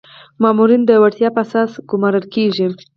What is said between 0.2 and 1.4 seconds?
مامورین د وړتیا